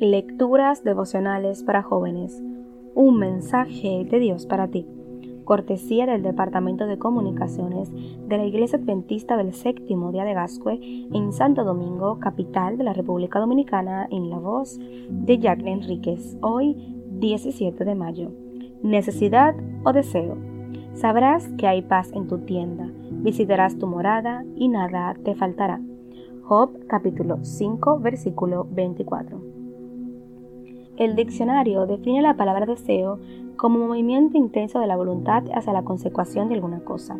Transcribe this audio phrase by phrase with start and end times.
[0.00, 2.40] Lecturas devocionales para jóvenes.
[2.94, 4.86] Un mensaje de Dios para ti.
[5.44, 7.90] Cortesía del Departamento de Comunicaciones
[8.28, 10.78] de la Iglesia Adventista del Séptimo Día de Gascue
[11.12, 14.78] en Santo Domingo, capital de la República Dominicana, en la voz
[15.10, 16.38] de Jacqueline Enríquez.
[16.42, 16.76] Hoy,
[17.18, 18.30] 17 de mayo.
[18.84, 20.36] Necesidad o deseo.
[20.94, 22.88] Sabrás que hay paz en tu tienda.
[23.10, 25.80] Visitarás tu morada y nada te faltará.
[26.44, 29.67] Job capítulo 5 versículo 24.
[30.98, 33.20] El diccionario define la palabra deseo
[33.56, 37.16] como movimiento intenso de la voluntad hacia la consecución de alguna cosa.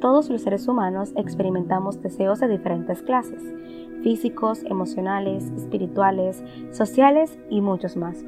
[0.00, 3.42] Todos los seres humanos experimentamos deseos de diferentes clases,
[4.04, 8.24] físicos, emocionales, espirituales, sociales y muchos más.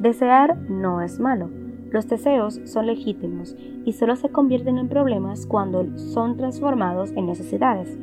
[0.00, 1.48] Desear no es malo.
[1.90, 3.56] Los deseos son legítimos
[3.86, 7.98] y solo se convierten en problemas cuando son transformados en necesidades.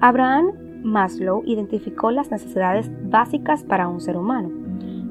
[0.00, 4.50] Abraham Maslow identificó las necesidades básicas para un ser humano,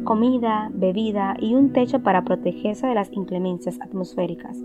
[0.03, 4.57] comida, bebida y un techo para protegerse de las inclemencias atmosféricas.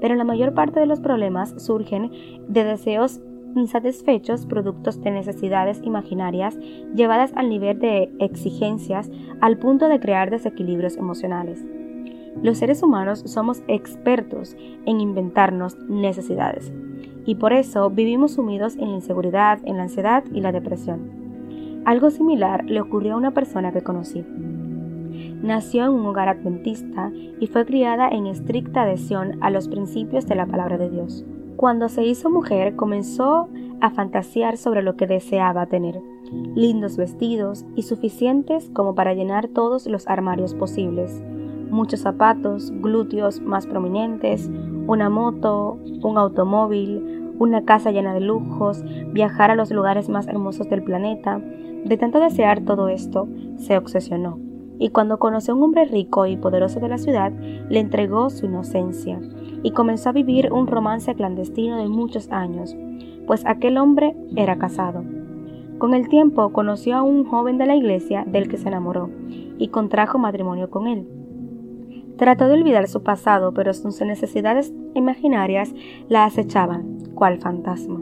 [0.00, 2.10] Pero la mayor parte de los problemas surgen
[2.48, 3.20] de deseos
[3.56, 6.56] insatisfechos productos de necesidades imaginarias
[6.94, 11.64] llevadas al nivel de exigencias al punto de crear desequilibrios emocionales.
[12.42, 16.72] Los seres humanos somos expertos en inventarnos necesidades
[17.28, 21.82] y por eso vivimos sumidos en la inseguridad, en la ansiedad y la depresión.
[21.84, 24.24] Algo similar le ocurrió a una persona que conocí.
[25.42, 30.36] Nació en un hogar adventista y fue criada en estricta adhesión a los principios de
[30.36, 31.22] la palabra de Dios.
[31.56, 33.50] Cuando se hizo mujer comenzó
[33.82, 36.00] a fantasear sobre lo que deseaba tener,
[36.54, 41.22] lindos vestidos y suficientes como para llenar todos los armarios posibles,
[41.70, 44.50] muchos zapatos, glúteos más prominentes,
[44.86, 50.68] una moto, un automóvil, una casa llena de lujos, viajar a los lugares más hermosos
[50.68, 51.40] del planeta.
[51.84, 54.38] De tanto desear todo esto, se obsesionó.
[54.78, 58.46] Y cuando conoció a un hombre rico y poderoso de la ciudad, le entregó su
[58.46, 59.20] inocencia
[59.62, 62.76] y comenzó a vivir un romance clandestino de muchos años,
[63.26, 65.04] pues aquel hombre era casado.
[65.78, 69.10] Con el tiempo conoció a un joven de la iglesia del que se enamoró
[69.58, 71.08] y contrajo matrimonio con él.
[72.16, 75.72] Trató de olvidar su pasado, pero sus necesidades imaginarias
[76.08, 78.00] la acechaban, cual fantasma,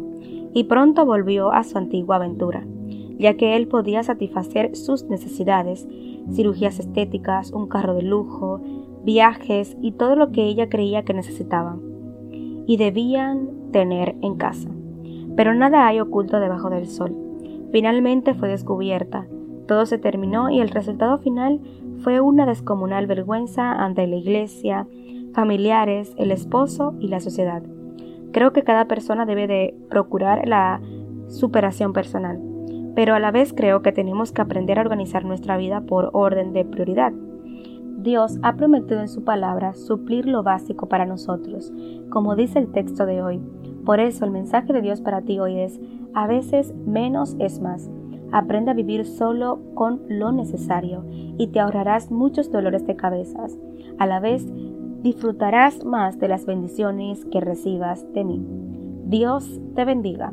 [0.53, 2.67] y pronto volvió a su antigua aventura,
[3.19, 5.89] ya que él podía satisfacer sus necesidades,
[6.33, 8.61] cirugías estéticas, un carro de lujo,
[9.05, 11.79] viajes y todo lo que ella creía que necesitaba,
[12.67, 14.69] y debían tener en casa.
[15.35, 17.17] Pero nada hay oculto debajo del sol.
[17.73, 19.27] Finalmente fue descubierta,
[19.67, 21.61] todo se terminó y el resultado final
[21.99, 24.87] fue una descomunal vergüenza ante la iglesia,
[25.33, 27.63] familiares, el esposo y la sociedad.
[28.33, 30.81] Creo que cada persona debe de procurar la
[31.29, 32.41] superación personal,
[32.95, 36.53] pero a la vez creo que tenemos que aprender a organizar nuestra vida por orden
[36.53, 37.13] de prioridad.
[37.99, 41.73] Dios ha prometido en su palabra suplir lo básico para nosotros,
[42.09, 43.41] como dice el texto de hoy.
[43.85, 45.81] Por eso el mensaje de Dios para ti hoy es,
[46.15, 47.91] a veces menos es más.
[48.33, 53.59] Aprende a vivir solo con lo necesario y te ahorrarás muchos dolores de cabezas.
[53.99, 54.47] A la vez,
[55.07, 58.45] disfrutarás más de las bendiciones que recibas de mí.
[59.05, 60.33] Dios te bendiga.